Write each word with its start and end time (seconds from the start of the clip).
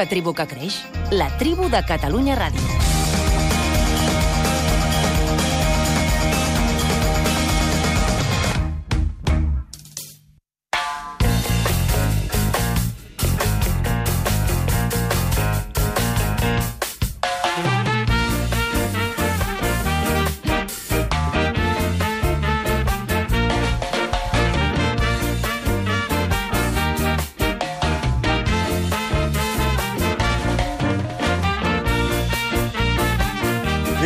l'única 0.00 0.08
tribu 0.08 0.32
que 0.32 0.46
creix. 0.46 0.76
La 1.10 1.28
tribu 1.36 1.68
de 1.68 1.82
Catalunya 1.84 2.38
Ràdio. 2.38 2.99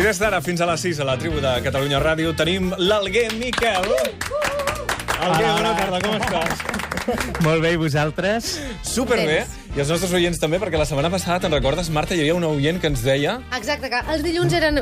Des 0.05 0.19
d'ara 0.21 0.37
fins 0.37 0.61
a 0.61 0.65
les 0.69 0.83
6 0.85 0.99
a 1.01 1.05
la 1.07 1.15
tribu 1.17 1.39
de 1.41 1.51
Catalunya 1.65 1.97
Ràdio 1.97 2.35
tenim 2.37 2.67
l'Alguer 2.77 3.23
Miquel. 3.39 3.87
Alguer, 5.17 5.47
bona 5.49 5.71
tarda, 5.79 6.01
com 6.03 6.19
estàs? 6.19 7.41
Molt 7.41 7.63
bé, 7.63 7.71
i 7.73 7.79
vosaltres? 7.81 8.51
Superbé. 8.85 9.39
I 9.75 9.81
els 9.83 9.89
nostres 9.91 10.13
oients 10.15 10.37
també, 10.39 10.55
perquè 10.55 10.79
la 10.79 10.85
setmana 10.87 11.09
passada, 11.11 11.41
te'n 11.43 11.51
recordes, 11.51 11.89
Marta, 11.91 12.15
hi 12.15 12.21
havia 12.23 12.35
un 12.37 12.45
oient 12.47 12.77
que 12.79 12.87
ens 12.87 13.01
deia... 13.03 13.33
Exacte, 13.57 13.89
que 13.91 13.97
els 14.13 14.21
dilluns 14.23 14.53
eren 14.55 14.77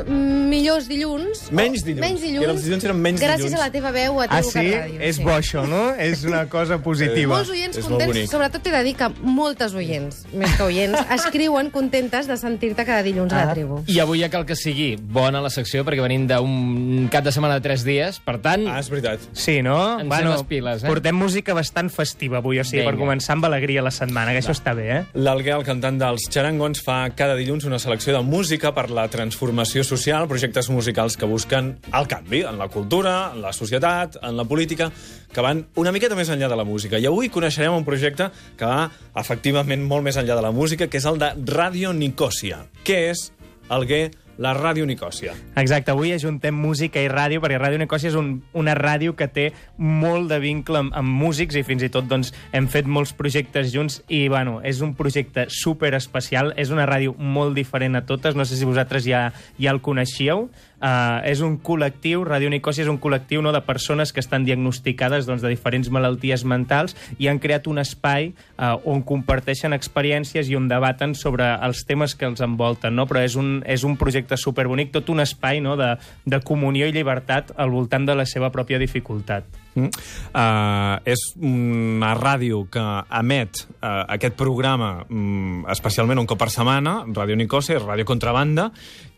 millors 0.46 0.84
dilluns. 0.86 1.48
Menys 1.50 1.82
dilluns. 1.82 2.04
Menys 2.04 2.20
Que 2.22 2.28
dilluns. 2.28 2.50
els 2.52 2.62
dilluns 2.68 2.84
eren 2.86 3.00
menys 3.02 3.18
gràcies 3.24 3.48
dilluns. 3.48 3.56
a 3.58 3.64
la 3.64 3.72
teva 3.74 3.90
veu 3.90 4.20
a 4.22 4.28
Ah, 4.28 4.38
TV 4.38 4.52
sí? 4.52 4.62
Ràdio. 4.70 5.00
És 5.02 5.18
bo 5.18 5.32
això, 5.34 5.64
no? 5.66 5.80
És 5.98 6.22
una 6.28 6.44
cosa 6.52 6.78
positiva. 6.78 7.34
Molts 7.34 7.50
oients 7.50 7.74
És 7.80 7.88
molt 7.88 7.96
contents, 8.04 8.12
bonic. 8.14 8.30
sobretot 8.30 8.62
t'he 8.62 8.70
de 8.76 8.82
dir 8.86 8.92
que 9.00 9.08
moltes 9.26 9.74
oients, 9.74 10.20
més 10.32 10.54
que 10.54 10.62
oients, 10.68 11.02
escriuen 11.18 11.72
contentes 11.74 12.30
de 12.30 12.36
sentir-te 12.38 12.86
cada 12.86 13.02
dilluns 13.02 13.34
a 13.34 13.42
la 13.48 13.56
tribu. 13.58 13.80
I 13.90 13.98
avui 13.98 14.22
ja 14.22 14.30
cal 14.30 14.46
que 14.46 14.54
sigui 14.54 14.92
bona 14.94 15.42
la 15.42 15.50
secció, 15.50 15.82
perquè 15.82 16.06
venim 16.06 16.28
d'un 16.30 17.08
cap 17.10 17.26
de 17.26 17.34
setmana 17.34 17.58
de 17.58 17.66
3 17.66 17.82
dies. 17.82 18.22
Per 18.22 18.38
tant, 18.46 18.68
Ah, 18.70 18.78
és 18.78 18.92
veritat. 18.94 19.26
Sí, 19.32 19.58
no? 19.60 19.98
Ens 19.98 20.14
fem 20.14 20.30
les 20.30 20.46
piles, 20.54 20.84
eh? 20.84 20.86
Portem 20.86 21.18
música 21.18 21.52
bastant 21.52 21.90
festiva 21.90 22.38
avui, 22.38 22.60
o 22.62 22.64
sigui, 22.64 22.84
Vinga. 22.84 22.92
per 22.94 23.00
començar 23.02 23.34
amb 23.34 23.50
alegria 23.50 23.82
la 23.82 23.90
setmana, 23.90 24.30
que 24.30 24.38
això 24.38 24.54
està 24.54 24.70
bé, 24.72 24.83
eh? 24.90 25.00
L'Alguer, 25.14 25.54
el 25.58 25.64
cantant 25.66 25.98
dels 26.00 26.26
Xarangons, 26.32 26.80
fa 26.84 26.98
cada 27.16 27.36
dilluns 27.38 27.66
una 27.68 27.80
selecció 27.82 28.14
de 28.16 28.22
música 28.26 28.72
per 28.76 28.88
la 28.94 29.06
transformació 29.12 29.84
social, 29.84 30.28
projectes 30.30 30.70
musicals 30.72 31.18
que 31.20 31.28
busquen 31.30 31.74
el 31.92 32.08
canvi 32.10 32.42
en 32.48 32.58
la 32.60 32.68
cultura, 32.68 33.32
en 33.34 33.42
la 33.42 33.52
societat, 33.52 34.18
en 34.22 34.36
la 34.36 34.44
política, 34.44 34.90
que 35.34 35.44
van 35.44 35.64
una 35.80 35.92
miqueta 35.92 36.18
més 36.18 36.32
enllà 36.32 36.48
de 36.50 36.58
la 36.58 36.66
música. 36.68 36.98
I 36.98 37.08
avui 37.10 37.30
coneixerem 37.32 37.74
un 37.74 37.86
projecte 37.86 38.30
que 38.58 38.68
va 38.68 38.90
efectivament 39.20 39.84
molt 39.84 40.06
més 40.06 40.20
enllà 40.20 40.36
de 40.38 40.44
la 40.44 40.52
música, 40.54 40.88
que 40.88 41.00
és 41.00 41.08
el 41.10 41.18
de 41.22 41.34
Ràdio 41.54 41.94
Nicòsia. 41.96 42.64
Què 42.84 43.00
és, 43.12 43.30
Alguer, 43.68 44.10
la 44.38 44.54
Ràdio 44.56 44.86
Nicòsia? 44.88 45.34
Exacte, 45.60 45.92
avui 45.92 46.12
ajuntem 46.14 46.54
música 46.54 47.02
i 47.02 47.08
ràdio, 47.10 47.42
perquè 47.42 47.58
Ràdio 47.60 47.80
Nicòsia 47.82 48.10
és 48.10 48.18
un, 48.18 48.30
una 48.56 48.74
ràdio 48.78 49.14
que 49.18 49.28
té 49.30 49.46
molt 49.78 50.30
de 50.32 50.40
vincle 50.42 50.80
amb, 50.82 50.94
amb 50.96 51.16
músics 51.24 51.58
i 51.58 51.64
fins 51.66 51.84
i 51.86 51.90
tot 51.92 52.08
doncs, 52.10 52.32
hem 52.52 52.68
fet 52.70 52.88
molts 52.90 53.14
projectes 53.16 53.72
junts 53.74 54.00
i 54.08 54.26
bueno, 54.28 54.60
és 54.64 54.82
un 54.84 54.94
projecte 54.98 55.46
super 55.52 55.94
especial, 55.98 56.52
és 56.60 56.74
una 56.74 56.86
ràdio 56.90 57.14
molt 57.18 57.54
diferent 57.58 57.98
a 57.98 58.04
totes, 58.06 58.34
no 58.34 58.46
sé 58.48 58.58
si 58.58 58.68
vosaltres 58.68 59.06
ja, 59.06 59.28
ja 59.60 59.74
el 59.74 59.82
coneixíeu, 59.84 60.48
uh, 60.84 61.24
és 61.24 61.40
un 61.44 61.56
col·lectiu, 61.64 62.22
Ràdio 62.28 62.50
Nicòsia 62.52 62.84
és 62.84 62.90
un 62.92 63.00
col·lectiu 63.00 63.42
no, 63.42 63.52
de 63.54 63.62
persones 63.64 64.12
que 64.12 64.20
estan 64.22 64.44
diagnosticades 64.44 65.26
doncs, 65.28 65.42
de 65.44 65.52
diferents 65.52 65.90
malalties 65.94 66.44
mentals 66.44 66.96
i 67.18 67.30
han 67.30 67.40
creat 67.42 67.68
un 67.70 67.80
espai 67.82 68.30
uh, 68.30 68.76
on 68.90 69.02
comparteixen 69.06 69.76
experiències 69.76 70.50
i 70.50 70.58
on 70.58 70.68
debaten 70.68 71.16
sobre 71.18 71.48
els 71.64 71.84
temes 71.88 72.14
que 72.14 72.28
els 72.28 72.44
envolten, 72.44 72.94
no? 72.94 73.08
però 73.10 73.24
és 73.24 73.38
un, 73.40 73.56
és 73.66 73.84
un 73.88 73.98
projecte 74.00 74.38
superbonic, 74.40 74.92
tot 74.94 75.10
un 75.14 75.24
espai 75.24 75.62
no? 75.64 75.78
de, 75.80 75.94
de 76.24 76.40
comunió 76.44 76.88
i 76.88 76.94
llibertat 76.94 77.54
al 77.56 77.72
voltant 77.74 78.06
de 78.06 78.16
la 78.18 78.28
seva 78.28 78.52
pròpia 78.54 78.80
dificultat. 78.82 79.48
Mm. 79.74 79.90
Uh, 80.30 81.00
és 81.02 81.22
una 81.42 82.12
ràdio 82.14 82.60
que 82.70 82.82
emet 83.18 83.64
uh, 83.66 84.04
aquest 84.14 84.36
programa 84.38 85.00
um, 85.08 85.64
especialment 85.72 86.20
un 86.22 86.28
cop 86.30 86.38
per 86.38 86.46
setmana, 86.54 87.00
Ràdio 87.10 87.34
Nicòsia, 87.40 87.80
és 87.80 87.82
Ràdio 87.82 88.06
Contrabanda, 88.06 88.68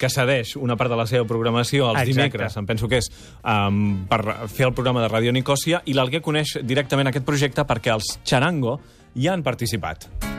que 0.00 0.08
cedeix 0.12 0.54
una 0.56 0.78
part 0.80 0.92
de 0.92 0.96
la 0.96 1.04
seva 1.10 1.28
programació 1.28 1.55
els 1.90 2.00
Exacte. 2.02 2.12
dimecres, 2.12 2.56
em 2.56 2.66
penso 2.68 2.88
que 2.88 3.00
és 3.02 3.10
um, 3.42 4.06
per 4.08 4.22
fer 4.52 4.68
el 4.68 4.74
programa 4.76 5.04
de 5.04 5.10
Ràdio 5.12 5.32
Nicòsia, 5.32 5.82
i 5.86 5.96
l'Alguer 5.96 6.22
coneix 6.22 6.58
directament 6.62 7.12
aquest 7.12 7.26
projecte 7.26 7.66
perquè 7.66 7.94
els 7.96 8.18
Charango 8.24 8.80
hi 9.16 9.30
han 9.32 9.42
participat. 9.46 10.35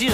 Si 0.00 0.06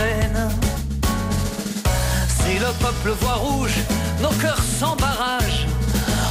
le 2.58 2.72
peuple 2.82 3.10
voit 3.20 3.34
rouge, 3.34 3.76
nos 4.20 4.34
cœurs 4.42 4.60
sans 4.80 4.97
barrage. 4.97 5.69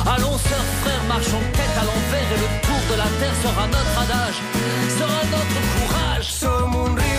Allons, 0.06 0.38
sœurs, 0.38 0.70
frères, 0.84 1.04
marchons 1.08 1.40
tête 1.54 1.78
à 1.80 1.86
l'envers 1.86 2.32
et 2.36 2.40
le 2.44 2.50
tour 2.68 2.82
de 2.92 2.98
la 2.98 3.08
terre 3.18 3.36
sera 3.42 3.66
notre 3.68 3.98
adage, 4.02 4.42
sera 5.00 5.22
notre 5.32 5.60
courage. 5.74 7.15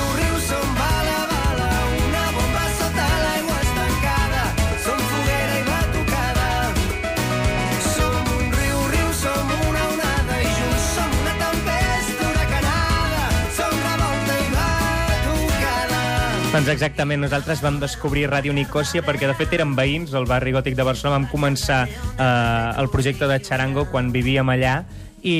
Doncs 16.57 16.71
exactament, 16.73 17.21
nosaltres 17.21 17.61
vam 17.61 17.75
descobrir 17.77 18.23
Ràdio 18.31 18.55
Nicòsia 18.57 19.03
perquè 19.05 19.27
de 19.29 19.35
fet 19.37 19.51
érem 19.53 19.75
veïns 19.77 20.15
al 20.17 20.25
barri 20.25 20.55
gòtic 20.55 20.73
de 20.79 20.87
Barcelona, 20.89 21.19
vam 21.19 21.27
començar 21.29 21.83
eh, 21.85 22.81
el 22.81 22.89
projecte 22.89 23.29
de 23.29 23.37
Charango 23.45 23.85
quan 23.91 24.09
vivíem 24.15 24.49
allà 24.55 24.79
i, 25.21 25.37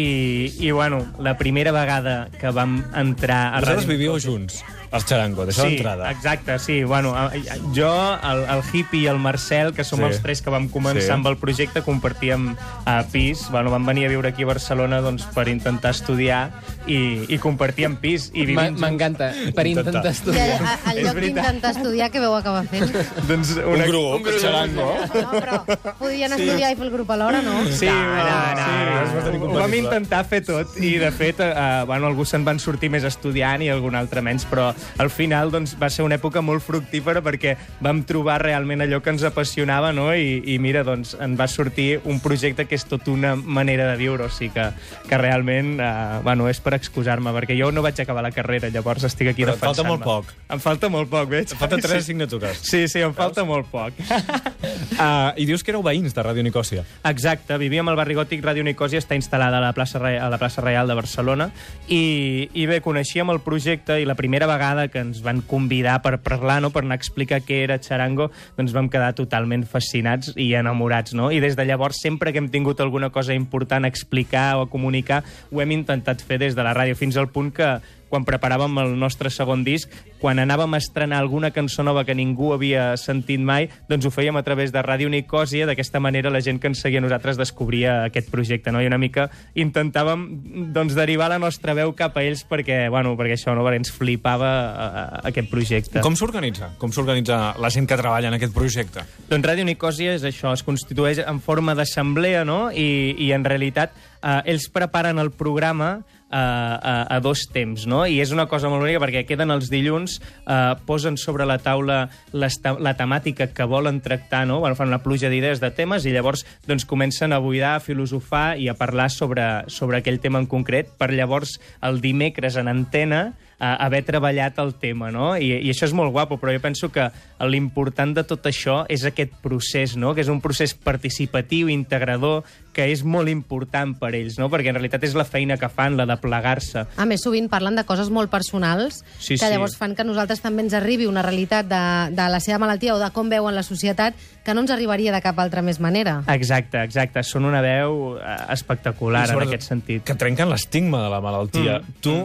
i 0.61 0.75
bueno, 0.77 0.99
la 1.17 1.33
primera 1.41 1.73
vegada 1.73 2.29
que 2.37 2.53
vam 2.53 2.83
entrar 2.93 3.39
a 3.47 3.63
Vosaltres 3.63 3.87
Ràdio 3.87 3.95
vivíeu 3.95 4.21
junts, 4.21 4.61
els 4.93 5.05
Charango, 5.07 5.45
d'això 5.47 5.63
Sí, 5.67 5.77
d'entrada. 5.77 6.11
exacte, 6.11 6.59
sí. 6.59 6.85
Bueno, 6.85 7.15
eh, 7.33 7.43
jo, 7.75 7.91
el, 8.23 8.45
el 8.49 8.63
Hippie 8.73 9.01
i 9.03 9.07
el 9.07 9.19
Marcel, 9.19 9.73
que 9.75 9.85
som 9.85 9.99
Sí. 10.01 10.05
els 10.07 10.23
tres 10.23 10.43
que 10.43 10.51
vam 10.51 10.69
començar 10.71 11.03
Sí. 11.03 11.11
amb 11.11 11.27
el 11.27 11.37
projecte, 11.37 11.83
compartíem 11.83 12.57
a 12.85 13.03
pis. 13.11 13.49
Bueno, 13.51 13.71
vam 13.71 13.85
venir 13.87 14.07
a 14.07 14.09
viure 14.09 14.29
aquí 14.29 14.43
a 14.45 14.47
Barcelona 14.47 15.01
doncs, 15.01 15.25
per 15.35 15.49
intentar 15.49 15.91
estudiar 15.91 16.51
i, 16.87 17.25
i 17.29 17.39
compartíem 17.39 17.97
pis. 17.97 18.31
I 18.35 18.47
m'encanta. 18.47 19.33
Per 19.55 19.67
Intentar. 19.67 19.95
intentar 19.95 20.13
estudiar. 20.13 20.63
a- 20.63 20.91
al 20.91 20.99
És 20.99 21.05
lloc 21.05 21.17
d'intentar 21.17 21.71
estudiar, 21.77 22.11
què 22.13 22.21
veu 22.21 22.35
acabar 22.35 22.67
fent? 22.67 22.91
doncs, 23.29 23.57
Un 23.57 23.83
grup, 23.87 24.27
un 24.27 24.41
Charango. 24.41 24.95
No, 25.15 25.31
però 25.33 25.95
podien 25.99 26.33
estudiar 26.33 26.73
i 26.73 26.77
fer 26.77 26.85
el 26.87 26.91
grup 26.93 27.11
alhora, 27.11 27.43
no? 27.43 27.65
Sí, 27.67 27.87
No, 27.87 27.93
no, 27.95 28.25
no, 28.55 28.57
sí. 28.57 28.73
no, 28.87 29.15
bastant 29.17 29.43
Ho 29.43 29.59
vam 29.61 29.75
intentar 29.75 30.25
fer 30.27 30.43
tot 30.45 30.77
i, 30.79 30.97
de 30.99 31.11
fet, 31.13 31.41
eh, 31.41 31.83
bueno, 31.87 32.07
alguns 32.07 32.29
se'n 32.29 32.45
van 32.45 32.59
sortir 32.61 32.91
més 32.91 33.05
estudiant 33.05 33.63
i 33.63 33.69
algun 33.69 33.95
altre 33.95 34.23
menys, 34.23 34.45
però 34.49 34.75
al 34.99 35.11
final 35.11 35.51
doncs, 35.51 35.77
va 35.81 35.91
ser 35.91 36.05
una 36.07 36.17
època 36.19 36.43
molt 36.45 36.65
fructífera 36.65 37.23
perquè 37.25 37.57
vam 37.81 38.03
trobar 38.09 38.41
realment 38.43 38.85
allò 38.85 39.01
que 39.03 39.13
ens 39.15 39.25
apassionava 39.27 39.93
no? 39.93 40.09
I, 40.15 40.43
i 40.55 40.59
mira, 40.63 40.85
doncs, 40.87 41.17
en 41.21 41.37
va 41.39 41.49
sortir 41.49 42.01
un 42.05 42.21
projecte 42.21 42.67
que 42.67 42.77
és 42.79 42.85
tot 42.89 43.09
una 43.13 43.35
manera 43.37 43.91
de 43.91 43.97
viure, 44.01 44.27
o 44.27 44.31
sigui 44.33 44.53
que, 44.55 44.69
que 45.09 45.19
realment 45.21 45.77
eh, 45.81 46.21
bueno, 46.25 46.49
és 46.51 46.61
per 46.63 46.75
excusar-me, 46.77 47.33
perquè 47.37 47.57
jo 47.59 47.71
no 47.75 47.85
vaig 47.85 48.01
acabar 48.03 48.25
la 48.25 48.33
carrera, 48.35 48.71
llavors 48.73 49.05
estic 49.09 49.33
aquí 49.33 49.47
et 49.47 49.53
falta 49.55 49.83
defensant-me. 49.83 49.93
molt 49.93 50.05
poc. 50.07 50.35
Em 50.53 50.63
falta 50.63 50.91
molt 50.93 51.11
poc, 51.13 51.29
veig? 51.31 51.51
Et 51.51 51.59
falten 51.59 51.83
tres 51.83 52.03
assignatures. 52.05 52.63
Sí, 52.67 52.87
sí, 52.91 53.03
em 53.05 53.15
falta 53.17 53.45
molt 53.47 53.71
poc. 53.73 53.99
Uh, 54.01 55.33
I 55.41 55.47
dius 55.49 55.63
que 55.63 55.73
éreu 55.75 55.85
veïns 55.87 56.15
de 56.17 56.25
Ràdio 56.25 56.45
Nicòsia. 56.47 56.85
Exacte, 57.07 57.57
vivíem 57.61 57.89
al 57.89 57.99
barri 57.99 58.17
gòtic, 58.19 58.43
Ràdio 58.45 58.65
Nicòsia 58.67 59.01
està 59.03 59.19
instal·lada 59.19 59.61
a 59.61 59.65
la 59.65 59.73
plaça, 59.77 60.01
Re- 60.03 60.19
a 60.21 60.29
la 60.33 60.39
plaça 60.41 60.65
Reial 60.65 60.89
de 60.91 60.97
Barcelona, 60.99 61.51
i, 61.89 62.49
i 62.55 62.67
bé, 62.67 62.81
coneixíem 62.85 63.31
el 63.31 63.41
projecte 63.45 64.01
i 64.03 64.09
la 64.09 64.17
primera 64.19 64.49
vegada 64.51 64.66
que 64.93 65.03
ens 65.03 65.23
van 65.25 65.43
convidar 65.47 65.99
per 66.05 66.17
parlar, 66.25 66.59
no, 66.63 66.71
per 66.75 66.83
anar 66.85 66.97
a 66.99 67.03
explicar 67.03 67.41
què 67.47 67.63
era 67.65 67.79
Charango, 67.83 68.31
doncs 68.59 68.75
vam 68.77 68.91
quedar 68.93 69.13
totalment 69.19 69.67
fascinats 69.71 70.33
i 70.37 70.53
enamorats, 70.59 71.15
no? 71.17 71.31
I 71.33 71.41
des 71.45 71.57
de 71.59 71.67
llavors, 71.69 72.01
sempre 72.03 72.33
que 72.33 72.43
hem 72.43 72.51
tingut 72.53 72.81
alguna 72.85 73.11
cosa 73.15 73.37
important 73.37 73.87
a 73.87 73.93
explicar 73.93 74.49
o 74.57 74.67
a 74.67 74.71
comunicar, 74.71 75.23
ho 75.51 75.63
hem 75.63 75.77
intentat 75.79 76.25
fer 76.27 76.41
des 76.43 76.59
de 76.59 76.67
la 76.67 76.75
ràdio, 76.77 76.99
fins 76.99 77.17
al 77.17 77.31
punt 77.33 77.53
que 77.57 77.77
quan 78.11 78.27
preparàvem 78.27 78.79
el 78.83 78.95
nostre 78.99 79.31
segon 79.31 79.65
disc, 79.67 79.93
quan 80.21 80.41
anàvem 80.43 80.75
a 80.75 80.81
estrenar 80.81 81.19
alguna 81.21 81.51
cançó 81.51 81.85
nova 81.87 82.05
que 82.05 82.15
ningú 82.15 82.53
havia 82.55 82.95
sentit 83.01 83.41
mai, 83.41 83.69
doncs 83.91 84.07
ho 84.07 84.13
fèiem 84.15 84.37
a 84.39 84.45
través 84.47 84.73
de 84.73 84.83
Ràdio 84.83 85.11
Nicòsia, 85.13 85.67
d'aquesta 85.67 86.01
manera 86.01 86.33
la 86.33 86.41
gent 86.45 86.61
que 86.61 86.71
ens 86.71 86.81
seguia 86.83 87.03
a 87.03 87.05
nosaltres 87.05 87.39
descobria 87.39 87.99
aquest 88.07 88.31
projecte, 88.31 88.73
no? 88.73 88.83
I 88.83 88.91
una 88.91 88.99
mica 88.99 89.29
intentàvem 89.55 90.27
doncs, 90.75 90.97
derivar 90.97 91.29
la 91.33 91.41
nostra 91.43 91.75
veu 91.77 91.93
cap 91.99 92.17
a 92.17 92.25
ells 92.25 92.45
perquè, 92.49 92.87
bueno, 92.93 93.17
perquè 93.19 93.37
això, 93.37 93.55
no? 93.57 93.65
perquè 93.67 93.83
ens 93.83 93.93
flipava 93.93 94.51
uh, 94.51 95.07
aquest 95.31 95.51
projecte. 95.53 96.03
Com 96.05 96.17
s'organitza? 96.19 96.73
Com 96.81 96.95
s'organitza 96.95 97.57
la 97.63 97.71
gent 97.75 97.89
que 97.89 97.99
treballa 97.99 98.31
en 98.33 98.39
aquest 98.39 98.55
projecte? 98.57 99.05
Doncs 99.31 99.47
Ràdio 99.47 99.67
Nicòsia 99.69 100.17
és 100.17 100.27
això, 100.27 100.55
es 100.57 100.65
constitueix 100.67 101.23
en 101.25 101.41
forma 101.45 101.75
d'assemblea, 101.79 102.45
no? 102.49 102.67
I, 102.71 103.15
I 103.27 103.33
en 103.37 103.45
realitat 103.47 103.95
eh, 104.23 104.41
ells 104.53 104.69
preparen 104.73 105.21
el 105.23 105.33
programa 105.35 105.99
a, 106.31 106.75
a, 106.77 107.17
a 107.17 107.21
dos 107.21 107.47
temps, 107.53 107.87
no? 107.87 108.05
I 108.07 108.19
és 108.23 108.33
una 108.35 108.47
cosa 108.51 108.71
molt 108.73 108.83
bonica 108.83 109.01
perquè 109.03 109.25
queden 109.29 109.55
els 109.55 109.71
dilluns, 109.71 110.19
eh, 110.47 110.75
posen 110.89 111.19
sobre 111.21 111.47
la 111.47 111.59
taula 111.63 112.07
les 112.33 112.59
la 112.83 112.97
temàtica 112.99 113.49
que 113.55 113.69
volen 113.69 114.01
tractar, 114.03 114.45
no? 114.49 114.61
Bueno, 114.61 114.77
fan 114.79 114.91
una 114.91 115.03
pluja 115.05 115.31
d'idees 115.31 115.63
de 115.63 115.71
temes 115.71 116.07
i 116.07 116.15
llavors 116.15 116.45
doncs, 116.67 116.87
comencen 116.89 117.33
a 117.33 117.41
buidar, 117.43 117.77
a 117.77 117.85
filosofar 117.85 118.59
i 118.59 118.69
a 118.69 118.77
parlar 118.79 119.11
sobre, 119.11 119.47
sobre 119.69 120.01
aquell 120.01 120.21
tema 120.21 120.43
en 120.43 120.51
concret 120.51 120.91
per 120.99 121.13
llavors 121.13 121.61
el 121.83 122.01
dimecres 122.03 122.57
en 122.57 122.69
antena 122.73 123.27
haver 123.59 124.03
treballat 124.05 124.59
el 124.61 124.75
tema, 124.77 125.11
no? 125.11 125.31
I, 125.37 125.55
I 125.65 125.71
això 125.73 125.87
és 125.89 125.95
molt 125.97 126.13
guapo, 126.13 126.37
però 126.37 126.53
jo 126.53 126.61
penso 126.61 126.91
que 126.93 127.09
l'important 127.41 128.13
de 128.17 128.25
tot 128.29 128.45
això 128.49 128.83
és 128.93 129.05
aquest 129.09 129.33
procés, 129.43 129.97
no? 129.97 130.15
Que 130.15 130.21
és 130.25 130.29
un 130.33 130.43
procés 130.45 130.75
participatiu, 130.75 131.71
integrador, 131.73 132.45
que 132.77 132.91
és 132.93 133.01
molt 133.09 133.31
important 133.33 133.95
per 133.97 134.11
ells, 134.19 134.37
no? 134.37 134.51
Perquè 134.53 134.69
en 134.69 134.77
realitat 134.77 135.07
és 135.09 135.15
la 135.17 135.25
feina 135.25 135.57
que 135.57 135.71
fan, 135.73 135.97
la 135.97 136.05
de 136.05 136.19
plegar-se. 136.21 136.85
A 137.01 137.07
més, 137.09 137.25
sovint 137.25 137.49
parlen 137.49 137.79
de 137.79 137.87
coses 137.89 138.11
molt 138.13 138.29
personals 138.31 139.01
Sí, 139.19 139.39
que 139.39 139.47
sí. 139.47 139.49
llavors 139.49 139.79
fan 139.81 139.97
que 139.97 140.05
nosaltres 140.05 140.43
també 140.45 140.67
ens 140.67 140.77
arribi 140.77 141.09
una 141.09 141.25
realitat 141.25 141.65
de, 141.71 141.83
de 142.13 142.29
la 142.29 142.41
seva 142.45 142.61
malaltia 142.61 142.95
o 142.95 143.01
de 143.01 143.09
com 143.17 143.33
veuen 143.33 143.57
la 143.57 143.65
societat 143.65 144.15
que 144.45 144.53
no 144.55 144.67
ens 144.67 144.71
arribaria 144.75 145.15
de 145.15 145.23
cap 145.25 145.39
altra 145.41 145.65
més 145.65 145.81
manera. 145.81 146.21
Exacte, 146.29 146.83
exacte. 146.85 147.25
Són 147.25 147.49
una 147.49 147.65
veu 147.65 148.19
eh, 148.21 148.37
espectacular 148.53 149.31
en 149.33 149.47
aquest 149.49 149.65
sentit. 149.73 150.05
Que 150.05 150.15
trenquen 150.15 150.53
l'estigma 150.53 151.01
de 151.07 151.15
la 151.17 151.23
malaltia. 151.25 151.81
Mm. 151.81 152.03
Tu 152.05 152.19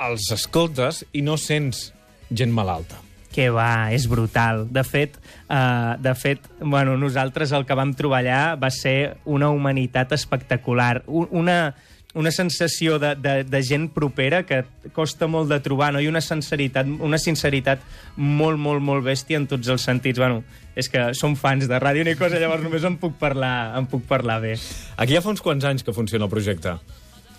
els 0.00 0.30
escoltes 0.34 1.04
i 1.12 1.22
no 1.22 1.38
sents 1.40 1.90
gent 2.32 2.52
malalta. 2.54 3.00
Que 3.32 3.48
va, 3.48 3.88
és 3.94 4.04
brutal. 4.10 4.66
De 4.68 4.82
fet, 4.84 5.16
uh, 5.48 5.96
de 6.00 6.12
fet 6.18 6.44
bueno, 6.60 6.98
nosaltres 7.00 7.54
el 7.56 7.64
que 7.64 7.76
vam 7.78 7.94
trobar 7.96 8.20
allà 8.20 8.42
va 8.60 8.68
ser 8.70 9.16
una 9.24 9.48
humanitat 9.48 10.12
espectacular. 10.12 11.00
Un, 11.06 11.30
una, 11.30 11.56
una 12.14 12.30
sensació 12.30 12.98
de, 13.00 13.14
de, 13.16 13.34
de 13.48 13.62
gent 13.64 13.88
propera 13.94 14.42
que 14.44 14.62
costa 14.92 15.30
molt 15.32 15.48
de 15.48 15.60
trobar, 15.64 15.94
no? 15.96 16.04
i 16.04 16.10
una 16.12 16.20
sinceritat, 16.20 16.88
una 17.00 17.20
sinceritat 17.20 17.80
molt, 18.16 18.60
molt, 18.60 18.84
molt 18.84 19.06
bèstia 19.06 19.40
en 19.40 19.48
tots 19.48 19.72
els 19.72 19.88
sentits. 19.88 20.20
Bueno, 20.20 20.44
és 20.76 20.92
que 20.92 21.08
som 21.16 21.36
fans 21.40 21.68
de 21.70 21.80
Ràdio 21.80 22.04
Nicosa, 22.04 22.40
llavors 22.40 22.64
només 22.64 22.84
en 22.84 23.00
puc 23.00 23.16
parlar, 23.20 23.72
en 23.80 23.88
puc 23.88 24.04
parlar 24.08 24.42
bé. 24.44 24.58
Aquí 25.00 25.16
ja 25.16 25.24
fa 25.24 25.32
uns 25.32 25.44
quants 25.44 25.64
anys 25.68 25.88
que 25.88 25.96
funciona 25.96 26.28
el 26.28 26.32
projecte. 26.32 26.76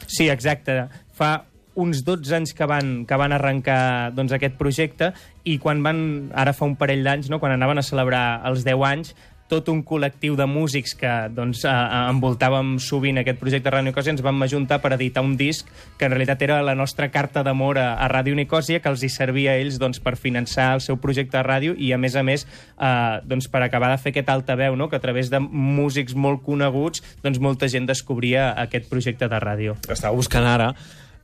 Sí, 0.07 0.25
exacte. 0.29 0.87
Fa 1.13 1.35
uns 1.75 2.03
12 2.05 2.35
anys 2.35 2.53
que 2.53 2.67
van, 2.69 3.03
que 3.09 3.19
van 3.19 3.35
arrencar 3.35 4.11
doncs, 4.15 4.33
aquest 4.35 4.57
projecte 4.59 5.13
i 5.43 5.57
quan 5.59 5.83
van, 5.83 6.31
ara 6.33 6.53
fa 6.53 6.65
un 6.69 6.77
parell 6.79 7.03
d'anys, 7.05 7.29
no, 7.31 7.39
quan 7.41 7.55
anaven 7.55 7.81
a 7.81 7.85
celebrar 7.85 8.23
els 8.49 8.65
10 8.67 8.89
anys, 8.89 9.15
tot 9.53 9.69
un 9.69 9.83
col·lectiu 9.85 10.37
de 10.39 10.45
músics 10.49 10.95
que 10.97 11.11
doncs, 11.33 11.63
eh, 11.67 11.73
envoltàvem 12.09 12.77
sovint 12.81 13.19
aquest 13.21 13.39
projecte 13.41 13.71
Ràdio 13.71 13.91
Nicòsia 13.91 14.13
ens 14.15 14.23
vam 14.25 14.41
ajuntar 14.45 14.79
per 14.81 14.93
editar 14.95 15.23
un 15.25 15.35
disc 15.37 15.67
que 15.99 16.07
en 16.07 16.15
realitat 16.15 16.41
era 16.41 16.61
la 16.65 16.75
nostra 16.79 17.09
carta 17.11 17.43
d'amor 17.45 17.77
a, 17.77 17.87
a 17.99 18.09
Ràdio 18.09 18.35
Nicòsia 18.39 18.81
que 18.81 18.89
els 18.89 19.03
hi 19.03 19.11
servia 19.13 19.53
a 19.53 19.59
ells 19.61 19.77
doncs, 19.81 19.99
per 20.03 20.15
finançar 20.17 20.71
el 20.77 20.81
seu 20.85 20.97
projecte 20.97 21.37
de 21.37 21.43
ràdio 21.45 21.75
i 21.77 21.91
a 21.93 21.99
més 22.01 22.15
a 22.15 22.23
més 22.23 22.47
eh, 22.47 23.19
doncs, 23.27 23.49
per 23.51 23.61
acabar 23.65 23.91
de 23.93 24.01
fer 24.01 24.13
aquest 24.15 24.31
altaveu 24.33 24.77
no? 24.79 24.89
que 24.89 24.97
a 24.97 25.03
través 25.03 25.29
de 25.29 25.43
músics 25.43 26.15
molt 26.15 26.43
coneguts 26.47 27.03
doncs, 27.23 27.39
molta 27.43 27.69
gent 27.69 27.89
descobria 27.89 28.51
aquest 28.65 28.89
projecte 28.89 29.29
de 29.29 29.39
ràdio. 29.43 29.77
Estava 29.89 30.15
buscant 30.15 30.47
ara 30.47 30.73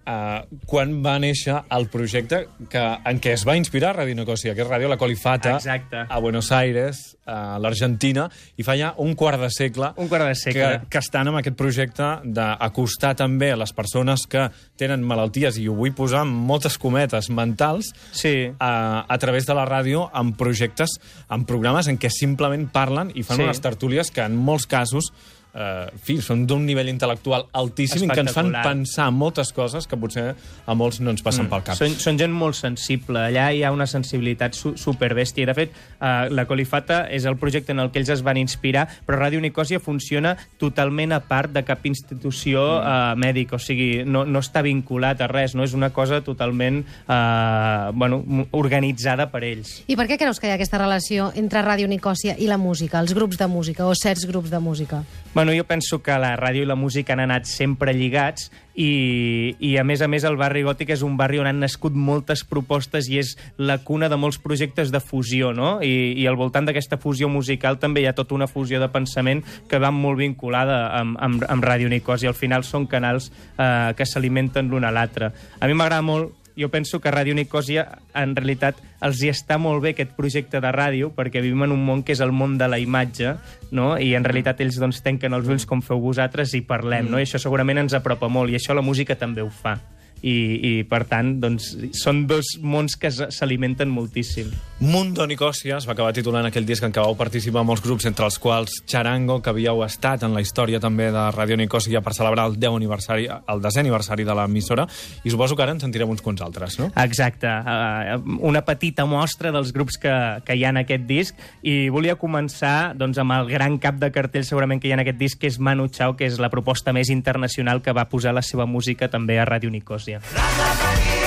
uh, 0.10 0.42
quan 0.66 0.96
va 1.06 1.20
néixer 1.22 1.54
el 1.78 1.86
projecte 1.94 2.48
que, 2.70 2.82
en 3.06 3.20
què 3.22 3.36
es 3.38 3.46
va 3.46 3.56
inspirar 3.60 3.94
Ràdio 3.96 4.18
Nicosia, 4.18 4.56
que 4.58 4.64
és 4.66 4.70
Ràdio 4.70 4.90
La 4.90 4.98
Colifata, 4.98 5.56
Exacte. 5.60 6.02
a 6.10 6.20
Buenos 6.20 6.50
Aires, 6.52 7.18
a 7.30 7.60
l'Argentina, 7.62 8.26
i 8.58 8.66
fa 8.66 8.74
ja 8.80 8.96
un 8.98 9.14
quart 9.16 9.40
de 9.40 9.52
segle 9.54 9.92
Un 10.02 10.08
quart 10.10 10.26
de 10.26 10.36
segle. 10.36 10.66
que, 10.82 10.90
que 10.90 10.98
estan 11.04 11.30
amb 11.30 11.38
aquest 11.44 11.56
projecte 11.60 12.08
d'acostar 12.26 13.14
també 13.20 13.52
a 13.54 13.60
les 13.60 13.74
persones 13.78 14.26
que 14.30 14.48
tenen 14.80 15.04
malalties, 15.06 15.60
i 15.62 15.68
ho 15.70 15.76
vull 15.78 15.94
posar 15.94 16.24
amb 16.26 16.34
moltes 16.50 16.78
cometes, 16.82 17.30
mentals, 17.30 17.94
Sí. 18.12 18.50
a, 18.60 19.06
a 19.08 19.18
través 19.22 19.46
de 19.46 19.54
la 19.54 19.66
ràdio 19.70 20.08
amb 20.14 20.36
projectes, 20.40 20.98
amb 21.30 21.46
programes 21.48 21.88
en 21.88 22.00
què 22.00 22.10
simplement 22.10 22.66
parlen 22.72 23.12
i 23.14 23.22
fan 23.24 23.38
Sí. 23.38 23.44
unes 23.44 23.62
tertúlies 23.62 24.10
que 24.12 24.22
en 24.26 24.36
molts 24.36 24.66
casos 24.66 25.14
eh, 25.54 25.88
fi, 26.04 26.20
són 26.22 26.46
d'un 26.50 26.66
nivell 26.66 26.90
intel·lectual 26.92 27.48
altíssim 27.58 28.06
i 28.08 28.10
que 28.12 28.24
ens 28.24 28.36
fan 28.36 28.52
pensar 28.64 29.10
moltes 29.12 29.54
coses 29.56 29.88
que 29.90 29.98
potser 30.00 30.34
a 30.66 30.76
molts 30.78 31.00
no 31.02 31.14
ens 31.14 31.24
passen 31.26 31.46
mm. 31.48 31.54
pel 31.54 31.66
cap. 31.68 31.80
Són, 31.80 31.96
són 32.00 32.20
gent 32.22 32.34
molt 32.34 32.58
sensible. 32.60 33.20
Allà 33.30 33.50
hi 33.54 33.64
ha 33.64 33.74
una 33.76 33.88
sensibilitat 33.90 34.58
su 34.58 34.76
superbèstia. 34.78 35.44
I, 35.44 35.50
de 35.50 35.56
fet, 35.58 35.76
eh, 36.00 36.30
la 36.34 36.46
Colifata 36.50 37.06
és 37.12 37.26
el 37.30 37.38
projecte 37.42 37.74
en 37.76 37.80
el 37.84 37.92
que 37.92 38.02
ells 38.02 38.14
es 38.14 38.24
van 38.26 38.38
inspirar, 38.38 38.88
però 39.08 39.22
Ràdio 39.22 39.42
Nicòsia 39.44 39.80
funciona 39.84 40.36
totalment 40.60 41.14
a 41.16 41.22
part 41.26 41.54
de 41.56 41.64
cap 41.68 41.86
institució 41.90 42.80
Mm. 42.80 42.88
eh, 42.88 43.16
mèdica. 43.16 43.56
O 43.56 43.60
sigui, 43.60 44.04
no, 44.06 44.26
no 44.26 44.40
està 44.40 44.62
vinculat 44.66 45.22
a 45.22 45.28
res. 45.28 45.56
No 45.56 45.64
és 45.64 45.74
una 45.74 45.90
cosa 45.92 46.22
totalment 46.22 46.84
eh, 46.84 47.92
bueno, 47.94 48.24
organitzada 48.52 49.30
per 49.32 49.44
ells. 49.48 49.84
I 49.88 49.98
per 50.00 50.08
què 50.10 50.20
creus 50.20 50.40
que 50.40 50.48
hi 50.48 50.54
ha 50.54 50.58
aquesta 50.60 50.80
relació 50.82 51.32
entre 51.36 51.64
Ràdio 51.66 51.90
Nicòsia 51.90 52.36
i 52.38 52.48
la 52.50 52.58
música, 52.58 53.00
els 53.00 53.14
grups 53.18 53.40
de 53.40 53.48
música 53.48 53.88
o 53.88 53.96
certs 53.96 54.26
grups 54.30 54.50
de 54.50 54.60
música? 54.60 55.04
Bueno, 55.40 55.54
jo 55.54 55.64
penso 55.64 56.02
que 56.04 56.12
la 56.20 56.34
ràdio 56.36 56.66
i 56.66 56.68
la 56.68 56.76
música 56.76 57.14
han 57.16 57.22
anat 57.24 57.46
sempre 57.48 57.94
lligats 57.96 58.50
i, 58.76 59.56
i 59.64 59.70
a 59.80 59.86
més 59.88 60.02
a 60.04 60.10
més 60.12 60.26
el 60.28 60.36
barri 60.36 60.66
gòtic 60.68 60.90
és 60.92 61.00
un 61.08 61.14
barri 61.16 61.40
on 61.40 61.48
han 61.48 61.62
nascut 61.64 61.96
moltes 61.96 62.42
propostes 62.44 63.08
i 63.08 63.22
és 63.22 63.30
la 63.56 63.78
cuna 63.88 64.10
de 64.12 64.18
molts 64.20 64.36
projectes 64.44 64.92
de 64.92 65.00
fusió, 65.00 65.54
no? 65.56 65.78
I, 65.80 66.12
i 66.20 66.28
al 66.28 66.36
voltant 66.36 66.68
d'aquesta 66.68 67.00
fusió 67.00 67.32
musical 67.32 67.80
també 67.80 68.04
hi 68.04 68.10
ha 68.12 68.16
tota 68.18 68.36
una 68.36 68.50
fusió 68.52 68.82
de 68.84 68.92
pensament 68.92 69.46
que 69.72 69.80
va 69.80 69.94
molt 69.96 70.20
vinculada 70.20 70.82
amb, 71.00 71.16
amb, 71.24 71.48
amb 71.48 71.68
Ràdio 71.72 71.88
Nicòs 71.88 72.28
i 72.28 72.32
al 72.34 72.36
final 72.36 72.68
són 72.68 72.90
canals 72.92 73.32
eh, 73.32 73.96
que 73.96 74.04
s'alimenten 74.04 74.68
l'un 74.68 74.84
a 74.84 74.92
l'altre. 74.92 75.32
A 75.32 75.72
mi 75.72 75.80
m'agrada 75.80 76.04
molt 76.04 76.36
jo 76.60 76.68
penso 76.70 77.00
que 77.00 77.12
Ràdio 77.14 77.36
Nicòsia, 77.38 77.86
en 78.20 78.36
realitat, 78.36 78.82
els 79.06 79.22
hi 79.24 79.32
està 79.32 79.56
molt 79.62 79.80
bé 79.86 79.94
aquest 79.96 80.12
projecte 80.18 80.60
de 80.60 80.72
ràdio, 80.76 81.14
perquè 81.16 81.40
vivim 81.42 81.64
en 81.64 81.76
un 81.76 81.86
món 81.88 82.04
que 82.04 82.12
és 82.12 82.24
el 82.26 82.34
món 82.36 82.58
de 82.60 82.68
la 82.68 82.82
imatge, 82.84 83.38
no? 83.72 83.94
i 83.98 84.12
en 84.20 84.28
realitat 84.28 84.60
ells 84.66 84.82
doncs, 84.82 85.00
tanquen 85.06 85.38
els 85.38 85.48
ulls 85.48 85.66
com 85.70 85.82
feu 85.86 86.02
vosaltres 86.04 86.58
i 86.60 86.66
parlem, 86.68 87.08
no? 87.08 87.22
i 87.22 87.28
això 87.28 87.40
segurament 87.40 87.86
ens 87.86 87.96
apropa 87.96 88.28
molt, 88.28 88.52
i 88.52 88.60
això 88.60 88.76
la 88.76 88.84
música 88.84 89.16
també 89.16 89.46
ho 89.46 89.50
fa. 89.50 89.78
I, 90.22 90.38
i 90.70 90.74
per 90.90 91.06
tant, 91.10 91.38
doncs, 91.40 91.72
són 91.96 92.26
dos 92.28 92.58
mons 92.62 92.98
que 93.00 93.12
s'alimenten 93.12 93.92
moltíssim. 93.92 94.52
Mundo 94.80 95.26
Nicòsia 95.28 95.76
es 95.76 95.84
va 95.84 95.92
acabar 95.92 96.14
titulant 96.16 96.46
aquell 96.48 96.64
disc 96.64 96.86
en 96.88 96.94
què 96.96 97.04
vau 97.04 97.16
participar 97.20 97.66
molts 97.68 97.84
grups, 97.84 98.06
entre 98.08 98.24
els 98.24 98.38
quals 98.40 98.78
Charango, 98.88 99.42
que 99.44 99.52
havíeu 99.52 99.84
estat 99.84 100.24
en 100.24 100.32
la 100.32 100.40
història 100.40 100.80
també 100.80 101.10
de 101.12 101.24
Ràdio 101.36 101.58
Nicòsia 101.60 102.00
per 102.04 102.14
celebrar 102.16 102.46
el 102.48 102.56
10 102.56 102.78
aniversari, 102.80 103.28
el 103.28 103.64
10è 103.64 103.84
aniversari 103.84 104.24
de 104.24 104.36
l'emissora, 104.40 104.88
i 105.24 105.34
suposo 105.34 105.58
que 105.58 105.66
ara 105.66 105.76
en 105.76 105.82
sentirem 105.84 106.14
uns 106.14 106.24
quants 106.24 106.44
altres, 106.46 106.80
no? 106.80 106.88
Exacte, 107.04 107.52
uh, 107.52 108.22
una 108.48 108.64
petita 108.64 109.04
mostra 109.04 109.52
dels 109.52 109.74
grups 109.76 110.00
que, 110.00 110.16
que 110.48 110.56
hi 110.56 110.64
ha 110.64 110.72
en 110.72 110.80
aquest 110.84 111.04
disc 111.10 111.44
i 111.62 111.90
volia 111.92 112.16
començar 112.20 112.94
doncs, 112.96 113.20
amb 113.20 113.36
el 113.36 113.52
gran 113.52 113.76
cap 113.84 114.00
de 114.00 114.12
cartell 114.16 114.48
segurament 114.48 114.80
que 114.80 114.88
hi 114.88 114.96
ha 114.96 115.00
en 115.00 115.04
aquest 115.04 115.20
disc, 115.20 115.40
que 115.44 115.52
és 115.52 115.60
Manu 115.60 115.90
Chao, 115.92 116.16
que 116.16 116.28
és 116.30 116.40
la 116.40 116.52
proposta 116.54 116.96
més 116.96 117.12
internacional 117.12 117.84
que 117.84 117.92
va 117.92 118.08
posar 118.08 118.32
la 118.32 118.46
seva 118.46 118.64
música 118.64 119.12
també 119.12 119.40
a 119.40 119.48
Ràdio 119.50 119.76
Nicòsia. 120.10 120.22
Temerse 120.34 121.19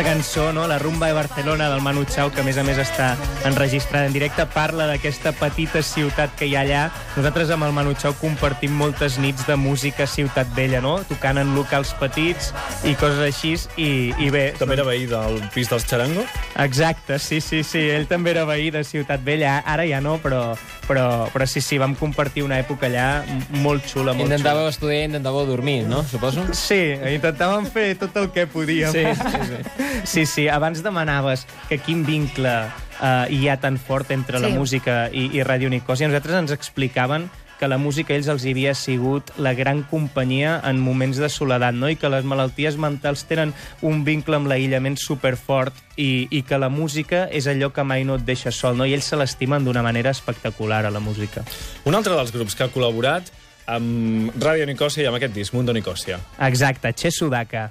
Aquesta 0.00 0.16
cançó, 0.16 0.52
no? 0.54 0.66
la 0.66 0.78
rumba 0.78 1.08
de 1.08 1.12
Barcelona 1.12 1.68
del 1.68 1.82
Manu 1.82 2.06
Chao, 2.06 2.30
que 2.32 2.40
a 2.40 2.44
més 2.44 2.56
a 2.56 2.62
més 2.64 2.78
està 2.80 3.18
enregistrada 3.44 4.06
en 4.08 4.14
directe, 4.14 4.46
parla 4.48 4.86
d'aquesta 4.88 5.34
petita 5.36 5.82
ciutat 5.84 6.32
que 6.38 6.46
hi 6.48 6.54
ha 6.56 6.62
allà. 6.62 6.84
Nosaltres 7.18 7.52
amb 7.52 7.66
el 7.66 7.74
Manu 7.76 7.92
Chao 8.00 8.14
compartim 8.16 8.72
moltes 8.80 9.18
nits 9.20 9.44
de 9.44 9.58
música 9.60 10.06
a 10.06 10.08
Ciutat 10.08 10.48
Vella, 10.56 10.80
no? 10.80 10.94
tocant 11.04 11.42
en 11.42 11.52
locals 11.52 11.92
petits 12.00 12.48
i 12.88 12.94
coses 12.96 13.20
així, 13.26 13.52
i, 13.76 14.14
i 14.16 14.30
bé... 14.32 14.46
També 14.56 14.78
era 14.78 14.86
veí 14.88 15.04
del 15.10 15.36
pis 15.52 15.68
dels 15.68 15.84
Charango? 15.84 16.24
Exacte, 16.64 17.18
sí, 17.20 17.42
sí, 17.44 17.60
sí. 17.60 17.84
Ell 17.92 18.08
també 18.08 18.32
era 18.32 18.46
veí 18.48 18.72
de 18.72 18.86
Ciutat 18.88 19.20
Vella. 19.26 19.58
Ara 19.68 19.84
ja 19.84 20.00
no, 20.00 20.16
però, 20.24 20.54
però, 20.88 21.28
però 21.34 21.44
sí, 21.44 21.60
sí, 21.60 21.76
vam 21.76 21.92
compartir 21.98 22.46
una 22.46 22.56
època 22.62 22.88
allà 22.88 23.10
molt 23.60 23.84
xula, 23.84 24.16
molt 24.16 24.32
Intentàveu 24.32 24.72
estudiar 24.72 25.04
i 25.04 25.10
intentàveu 25.12 25.44
dormir, 25.50 25.82
no? 25.92 26.00
Suposo? 26.08 26.48
xula. 26.48 26.56
Sí, 26.56 26.80
intentàvem 27.18 27.68
fer 27.68 27.90
tot 28.00 28.16
el 28.16 28.32
que 28.32 28.48
podíem. 28.48 28.96
Sí, 28.96 29.04
sí, 29.20 29.46
sí. 29.52 29.89
Sí, 30.04 30.26
sí, 30.26 30.48
abans 30.48 30.82
demanaves 30.82 31.46
que 31.68 31.78
quin 31.78 32.04
vincle 32.06 32.54
uh, 33.00 33.26
hi 33.30 33.46
ha 33.48 33.58
tan 33.60 33.78
fort 33.78 34.10
entre 34.10 34.38
sí. 34.38 34.44
la 34.44 34.50
música 34.54 34.96
i, 35.12 35.28
i 35.36 35.44
Radio 35.46 35.70
Nicòsia. 35.72 36.08
Nosaltres 36.08 36.42
ens 36.44 36.56
explicaven 36.56 37.28
que 37.60 37.68
la 37.68 37.76
música 37.76 38.14
ells 38.16 38.30
els 38.32 38.46
havia 38.48 38.72
sigut 38.72 39.34
la 39.36 39.52
gran 39.52 39.82
companyia 39.84 40.54
en 40.64 40.78
moments 40.80 41.18
de 41.20 41.28
soledat, 41.28 41.76
no? 41.76 41.90
i 41.92 41.98
que 42.00 42.08
les 42.08 42.24
malalties 42.24 42.78
mentals 42.80 43.26
tenen 43.28 43.52
un 43.84 44.00
vincle 44.06 44.38
amb 44.38 44.48
l'aïllament 44.48 44.96
superfort 44.96 45.76
i, 46.00 46.24
i 46.32 46.40
que 46.48 46.56
la 46.56 46.70
música 46.72 47.26
és 47.28 47.50
allò 47.52 47.68
que 47.76 47.84
mai 47.84 48.06
no 48.08 48.16
et 48.16 48.24
deixa 48.24 48.48
sol, 48.48 48.78
no? 48.80 48.88
i 48.88 48.96
ells 48.96 49.12
se 49.12 49.20
l'estimen 49.20 49.68
d'una 49.68 49.84
manera 49.84 50.14
espectacular 50.16 50.86
a 50.88 50.94
la 50.94 51.04
música. 51.04 51.44
Un 51.84 52.00
altre 52.00 52.16
dels 52.16 52.32
grups 52.32 52.56
que 52.56 52.64
ha 52.64 52.72
col·laborat 52.72 53.28
amb 53.68 54.32
Ràdio 54.40 54.64
Nicòsia 54.64 55.04
i 55.04 55.10
amb 55.10 55.20
aquest 55.20 55.36
disc, 55.36 55.52
Mundo 55.52 55.76
Nicòsia. 55.76 56.16
Exacte, 56.48 56.94
Che 56.96 57.12
Sudaka. 57.12 57.68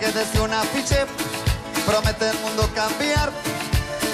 Que 0.00 0.12
desde 0.12 0.40
un 0.40 0.52
afiche 0.52 1.06
promete 1.86 2.30
el 2.30 2.38
mundo 2.40 2.68
cambiar. 2.74 3.30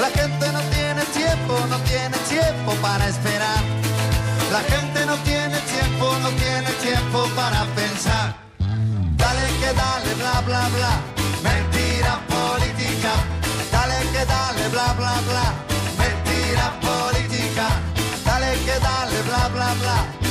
La 0.01 0.09
gente 0.11 0.53
no 0.53 0.61
tiene 0.71 1.03
tiempo, 1.07 1.55
no 1.69 1.79
tiene 1.81 2.17
tiempo 2.29 2.73
para 2.81 3.09
esperar. 3.09 3.63
La 4.53 4.61
gente 4.61 5.07
no 5.07 5.17
tiene 5.19 5.59
tiempo, 5.75 6.15
no 6.21 6.29
tiene 6.31 6.71
tiempo 6.83 7.27
para 7.35 7.65
pensar. 7.75 8.35
Dale 9.17 9.47
que 9.61 9.73
dale, 9.73 10.15
bla 10.15 10.41
bla 10.47 10.69
bla. 10.75 10.93
Mentira 11.43 12.21
política. 12.29 13.13
Dale 13.71 13.99
que 14.13 14.25
dale, 14.25 14.69
bla 14.69 14.93
bla 14.93 15.15
bla. 15.29 15.47
Mentira 15.99 16.67
política. 16.81 17.67
Dale 18.25 18.53
que 18.67 18.79
dale, 18.79 19.23
bla 19.23 19.49
bla 19.49 19.75
bla. 19.81 20.22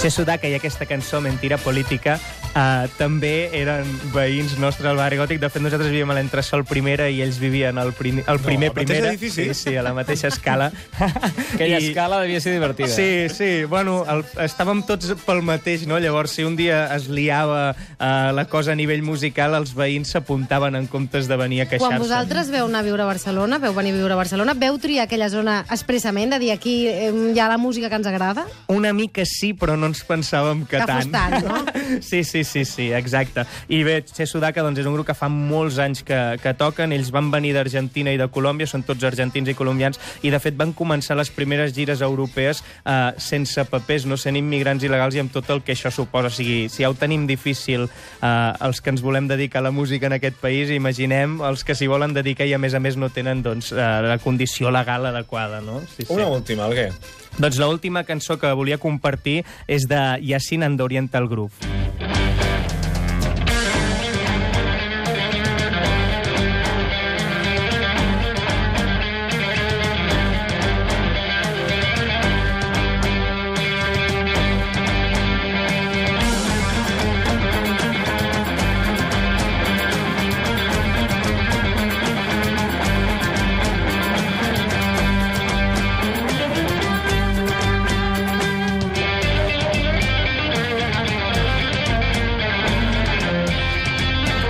Che 0.00 0.12
Sudaka 0.12 0.48
i 0.48 0.54
aquesta 0.54 0.86
cançó, 0.86 1.20
Mentira 1.20 1.58
Política, 1.58 2.20
uh, 2.58 2.88
també 2.98 3.48
eren 3.54 3.86
veïns 4.14 4.56
nostres 4.58 4.88
al 4.90 4.98
barri 4.98 5.18
gòtic. 5.20 5.38
De 5.40 5.50
fet, 5.50 5.62
nosaltres 5.62 5.90
vivíem 5.92 6.10
a 6.10 6.16
l'entresol 6.18 6.64
primera 6.68 7.06
i 7.08 7.22
ells 7.24 7.38
vivien 7.38 7.78
al, 7.78 7.92
prim 7.96 8.20
al 8.26 8.40
primer 8.42 8.72
al 8.72 8.74
mateix 8.74 8.88
primera. 8.90 9.12
edifici? 9.14 9.46
Sí, 9.52 9.54
sí, 9.54 9.76
a 9.78 9.82
la 9.86 9.94
mateixa 9.96 10.28
escala. 10.32 10.70
Aquella 11.54 11.78
I- 11.78 11.88
escala 11.90 12.20
devia 12.24 12.40
ser 12.40 12.52
divertida. 12.56 12.88
Sí, 12.88 13.28
sí, 13.32 13.64
bueno, 13.64 14.02
el, 14.10 14.24
estàvem 14.44 14.82
tots 14.88 15.12
pel 15.24 15.42
mateix, 15.46 15.86
no? 15.86 15.98
Llavors, 16.02 16.34
si 16.36 16.44
un 16.44 16.56
dia 16.58 16.84
es 16.96 17.08
liava 17.08 17.70
uh, 17.72 18.32
la 18.34 18.46
cosa 18.50 18.72
a 18.72 18.78
nivell 18.78 19.02
musical, 19.06 19.54
els 19.58 19.74
veïns 19.76 20.12
s'apuntaven 20.14 20.76
en 20.78 20.86
comptes 20.90 21.28
de 21.28 21.36
venir 21.38 21.62
a 21.62 21.68
queixar-se. 21.68 21.94
Quan 21.94 22.02
vosaltres 22.02 22.50
veu 22.52 22.66
anar 22.66 22.82
a 22.82 22.86
viure 22.86 23.04
a 23.04 23.08
Barcelona, 23.08 23.58
veu 23.62 23.74
venir 23.76 23.94
a 23.94 23.98
viure 24.00 24.14
a 24.16 24.20
Barcelona, 24.20 24.54
veu 24.58 24.78
triar 24.82 25.06
aquella 25.06 25.28
zona 25.32 25.60
expressament, 25.70 26.32
de 26.34 26.38
dir 26.42 26.52
aquí 26.54 26.76
eh, 26.88 27.10
hi 27.34 27.38
ha 27.38 27.48
la 27.50 27.58
música 27.58 27.88
que 27.88 27.98
ens 28.00 28.06
agrada? 28.10 28.46
Una 28.72 28.92
mica 28.92 29.24
sí, 29.28 29.52
però 29.54 29.76
no 29.78 29.90
ens 29.90 30.02
pensàvem 30.06 30.64
que, 30.66 30.78
Que 30.78 30.86
fos 30.88 31.10
tant, 31.12 31.38
no? 31.44 31.62
sí, 32.08 32.24
sí, 32.24 32.44
sí, 32.48 32.64
sí, 32.64 32.88
exacte. 32.92 33.44
I 33.68 33.82
bé, 33.84 34.00
Che 34.08 34.26
Sudaka 34.26 34.64
doncs, 34.64 34.80
és 34.80 34.88
un 34.88 34.96
grup 34.96 35.06
que 35.10 35.16
fa 35.16 35.28
molts 35.32 35.78
anys 35.82 36.02
que, 36.06 36.18
que 36.42 36.54
toquen. 36.58 36.94
Ells 36.96 37.12
van 37.14 37.30
venir 37.32 37.52
d'Argentina 37.56 38.14
i 38.14 38.20
de 38.20 38.28
Colòmbia, 38.32 38.68
són 38.70 38.84
tots 38.88 39.04
argentins 39.06 39.52
i 39.52 39.56
colombians, 39.58 40.00
i 40.24 40.32
de 40.32 40.40
fet 40.42 40.56
van 40.58 40.72
començar 40.76 41.18
les 41.18 41.30
primeres 41.34 41.74
gires 41.76 42.02
europees 42.04 42.62
eh, 42.64 43.12
sense 43.20 43.64
papers, 43.70 44.08
no 44.08 44.16
sent 44.16 44.40
immigrants 44.40 44.84
il·legals 44.86 45.18
i 45.18 45.22
amb 45.22 45.34
tot 45.34 45.50
el 45.54 45.62
que 45.62 45.76
això 45.76 45.92
suposa. 45.94 46.32
O 46.32 46.34
sigui, 46.34 46.66
si 46.72 46.84
ja 46.84 46.90
ho 46.90 46.96
tenim 46.98 47.28
difícil 47.28 47.86
eh, 47.86 48.66
els 48.66 48.80
que 48.80 48.94
ens 48.94 49.04
volem 49.04 49.28
dedicar 49.28 49.62
a 49.62 49.68
la 49.68 49.74
música 49.74 50.08
en 50.08 50.16
aquest 50.18 50.40
país, 50.40 50.72
imaginem 50.74 51.38
els 51.44 51.64
que 51.64 51.76
s'hi 51.76 51.90
volen 51.90 52.16
dedicar 52.16 52.48
i 52.48 52.56
a 52.56 52.62
més 52.62 52.74
a 52.74 52.82
més 52.82 52.96
no 52.96 53.12
tenen 53.12 53.44
doncs, 53.44 53.72
eh, 53.72 53.88
la 54.08 54.18
condició 54.22 54.72
legal 54.74 55.06
adequada. 55.12 55.60
No? 55.60 55.82
Sí, 55.94 56.04
sí. 56.04 56.12
Una 56.14 56.28
última, 56.32 56.64
Alguer. 56.64 56.92
Doncs 57.38 57.58
l'última 57.62 58.02
cançó 58.02 58.34
que 58.38 58.50
volia 58.58 58.80
compartir 58.82 59.44
és 59.70 59.86
de 59.86 60.02
Yasin 60.26 60.66
and 60.66 60.80
the 60.80 60.88
Oriental 60.88 61.28
Groove. 61.30 62.07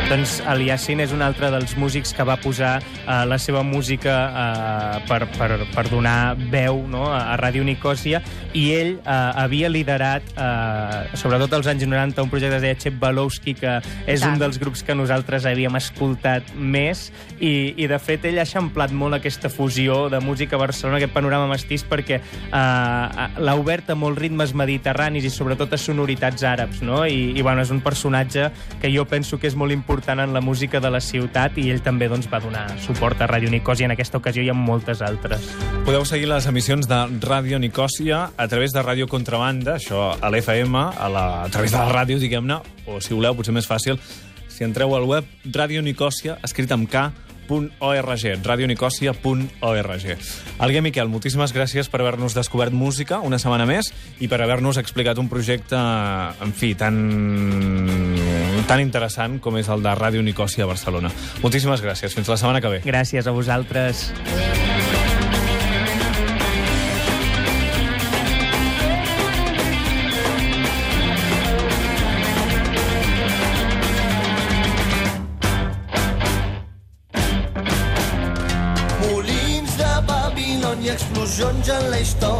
Doncs 0.08 0.38
el 0.48 0.62
Yassin 0.64 1.02
és 1.04 1.10
un 1.12 1.20
altre 1.20 1.50
dels 1.52 1.74
músics 1.76 2.14
que 2.16 2.24
va 2.24 2.38
posar 2.40 2.78
uh, 2.80 3.26
la 3.28 3.36
seva 3.36 3.60
música 3.60 4.12
uh, 4.24 5.00
per, 5.04 5.26
per, 5.34 5.66
per 5.74 5.82
donar 5.90 6.32
veu 6.48 6.78
no, 6.88 7.02
a, 7.12 7.34
Ràdio 7.36 7.60
Nicòsia 7.66 8.22
i 8.56 8.62
ell 8.72 8.94
uh, 9.02 9.36
havia 9.42 9.68
liderat, 9.68 10.24
uh, 10.32 11.12
sobretot 11.12 11.52
als 11.58 11.68
anys 11.68 11.84
90, 11.84 12.24
un 12.24 12.32
projecte 12.32 12.56
que 12.56 12.56
es 12.56 12.64
deia 12.64 12.78
Chep 12.80 12.96
Balowski, 13.02 13.52
que 13.58 13.74
és 14.08 14.22
Tant. 14.24 14.32
un 14.32 14.40
dels 14.40 14.56
grups 14.62 14.80
que 14.80 14.96
nosaltres 14.96 15.44
havíem 15.44 15.76
escoltat 15.76 16.54
més 16.56 17.10
i, 17.36 17.74
i 17.76 17.90
de 17.92 18.00
fet 18.00 18.24
ell 18.30 18.40
ha 18.40 18.48
eixamplat 18.48 18.96
molt 18.96 19.18
aquesta 19.18 19.52
fusió 19.52 20.06
de 20.08 20.22
música 20.24 20.56
a 20.56 20.62
Barcelona, 20.64 21.02
aquest 21.02 21.12
panorama 21.12 21.50
mestís, 21.52 21.84
perquè 21.84 22.22
uh, 22.22 23.28
l'ha 23.44 23.58
obert 23.60 23.92
a 23.92 23.98
molts 24.06 24.24
ritmes 24.24 24.56
mediterranis 24.56 25.28
i 25.28 25.36
sobretot 25.36 25.76
a 25.76 25.82
sonoritats 25.84 26.48
àrabs, 26.48 26.80
no? 26.80 27.04
I, 27.04 27.34
i 27.36 27.44
bueno, 27.44 27.60
és 27.60 27.76
un 27.76 27.84
personatge 27.84 28.48
que 28.80 28.88
jo 28.96 29.04
penso 29.04 29.36
que 29.36 29.52
és 29.52 29.58
molt 29.58 29.76
important 29.76 29.97
en 30.06 30.32
la 30.32 30.40
música 30.40 30.80
de 30.80 30.90
la 30.90 31.00
ciutat 31.00 31.58
i 31.58 31.68
ell 31.72 31.82
també 31.82 32.08
doncs, 32.08 32.28
va 32.30 32.38
donar 32.40 32.66
suport 32.80 33.20
a 33.20 33.26
Ràdio 33.26 33.50
Nicòsia 33.50 33.88
en 33.88 33.94
aquesta 33.96 34.18
ocasió 34.18 34.42
i 34.42 34.50
en 34.52 34.56
moltes 34.56 35.02
altres. 35.02 35.50
Podeu 35.84 36.04
seguir 36.06 36.28
les 36.30 36.46
emissions 36.46 36.88
de 36.88 36.98
Ràdio 37.24 37.58
Nicòsia 37.58 38.30
a 38.36 38.48
través 38.48 38.72
de 38.72 38.82
Ràdio 38.82 39.08
Contrabanda, 39.08 39.76
això 39.76 40.12
a 40.14 40.30
l'FM, 40.30 40.76
a, 40.76 41.08
la, 41.08 41.26
a 41.44 41.48
través 41.50 41.72
de 41.72 41.78
la 41.78 41.90
ràdio, 41.90 42.18
diguem-ne, 42.22 42.60
o 42.86 43.00
si 43.00 43.14
voleu, 43.14 43.34
potser 43.34 43.54
més 43.56 43.66
fàcil, 43.66 43.98
si 44.48 44.64
entreu 44.64 44.94
al 44.94 45.08
web 45.08 45.26
Ràdio 45.44 45.82
Nicòsia, 45.82 46.38
escrit 46.46 46.72
amb 46.72 46.88
K, 46.90 47.08
radionicòsia.org, 47.48 48.44
radionicòsia.org. 48.44 50.18
Alguer 50.58 50.82
Miquel, 50.82 51.08
moltíssimes 51.08 51.52
gràcies 51.52 51.88
per 51.88 52.00
haver-nos 52.02 52.34
descobert 52.36 52.72
música 52.72 53.20
una 53.24 53.38
setmana 53.38 53.66
més 53.66 53.92
i 54.20 54.28
per 54.28 54.42
haver-nos 54.42 54.78
explicat 54.78 55.18
un 55.18 55.28
projecte, 55.28 55.76
en 55.76 56.52
fi, 56.52 56.74
tan, 56.74 56.98
tan 58.68 58.82
interessant 58.84 59.38
com 59.40 59.56
és 59.56 59.68
el 59.72 59.82
de 59.84 59.94
Ràdio 59.96 60.22
Nicòsia 60.22 60.66
a 60.66 60.68
Barcelona. 60.68 61.10
Moltíssimes 61.42 61.80
gràcies. 61.84 62.12
Fins 62.14 62.28
la 62.28 62.36
setmana 62.36 62.60
que 62.60 62.68
ve. 62.76 62.80
Gràcies 62.84 63.26
a 63.26 63.32
vosaltres. 63.32 64.12
Mul 79.00 79.32
i 80.84 80.92
explosions 80.92 81.72
en 81.72 81.90
la 81.90 82.04
història. 82.04 82.37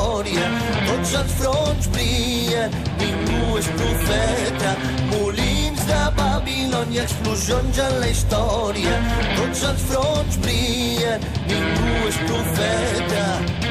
Explosions 7.08 7.80
en 7.84 7.96
la 8.02 8.10
història. 8.12 8.98
Tots 9.38 9.64
els 9.70 9.86
fronts 9.88 10.38
brillen, 10.44 11.26
ningú 11.48 11.96
és 12.10 12.22
profeta. 12.28 13.67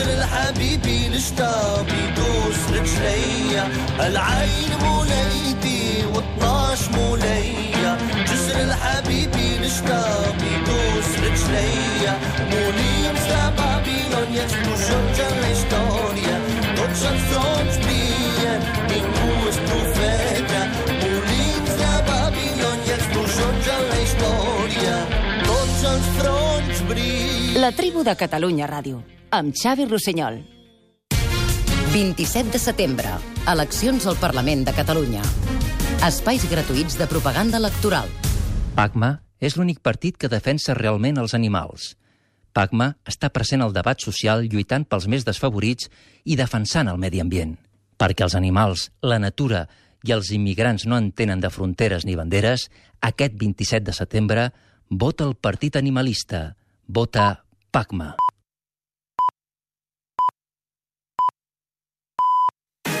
عسر 0.00 0.12
الحبيبي 0.12 1.08
نشتاق 1.08 1.86
يدوس 2.02 2.60
رجليا 2.72 3.68
العين 4.00 4.70
موليتي 4.82 6.04
وطناش 6.14 6.88
موليا 6.88 7.98
جسر 8.24 8.60
الحبيبي 8.60 9.58
نشتاق 9.58 10.34
يدوس 10.52 11.10
رجليا 11.18 12.18
مولي 12.50 13.12
مثل 13.12 13.50
بابيلون 13.56 14.34
يتلوش 14.34 14.79
La 26.90 27.70
tribu 27.70 28.02
de 28.02 28.16
Catalunya 28.18 28.66
Ràdio, 28.66 28.98
amb 29.30 29.54
Xavi 29.54 29.84
Rossinyol. 29.86 30.40
27 31.92 32.50
de 32.50 32.58
setembre. 32.58 33.12
Eleccions 33.46 34.08
al 34.10 34.16
Parlament 34.18 34.64
de 34.66 34.74
Catalunya. 34.74 35.22
Espais 36.02 36.42
gratuïts 36.50 36.98
de 36.98 37.06
propaganda 37.06 37.60
electoral. 37.62 38.10
PACMA 38.74 39.12
és 39.38 39.54
l'únic 39.54 39.78
partit 39.86 40.18
que 40.18 40.32
defensa 40.32 40.74
realment 40.74 41.22
els 41.22 41.34
animals. 41.38 41.94
PACMA 42.58 42.96
està 43.06 43.30
present 43.30 43.62
al 43.62 43.74
debat 43.76 44.02
social 44.02 44.42
lluitant 44.50 44.82
pels 44.82 45.06
més 45.06 45.22
desfavorits 45.22 45.86
i 46.24 46.34
defensant 46.34 46.90
el 46.90 46.98
medi 46.98 47.22
ambient. 47.22 47.54
Perquè 48.02 48.26
els 48.26 48.34
animals, 48.34 48.90
la 49.02 49.20
natura 49.22 49.68
i 50.02 50.10
els 50.10 50.32
immigrants 50.34 50.90
no 50.90 50.98
entenen 50.98 51.38
de 51.38 51.54
fronteres 51.54 52.02
ni 52.02 52.18
banderes, 52.18 52.66
aquest 52.98 53.38
27 53.38 53.86
de 53.86 53.94
setembre 53.94 54.50
vota 54.90 55.22
el 55.22 55.36
partit 55.36 55.76
animalista. 55.76 56.56
bota 56.90 57.46
pakma. 57.70 58.18